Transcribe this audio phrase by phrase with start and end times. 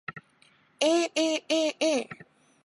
[0.89, 2.01] aaaa